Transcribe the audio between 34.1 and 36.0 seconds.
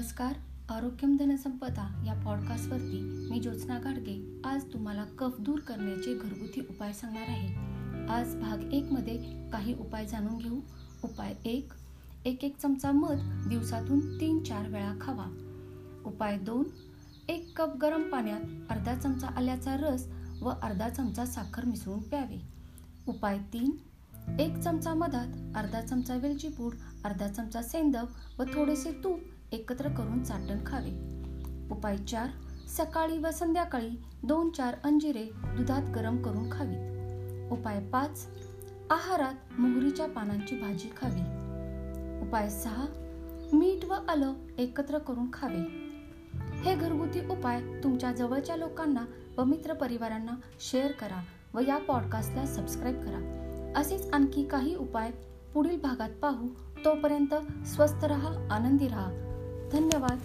दोन चार अंजिरे दुधात